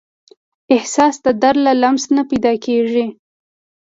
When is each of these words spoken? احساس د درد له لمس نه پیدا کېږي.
احساس 0.75 1.15
د 1.25 1.27
درد 1.41 1.59
له 1.67 1.73
لمس 1.81 2.03
نه 2.15 2.23
پیدا 2.29 2.53
کېږي. 2.65 3.05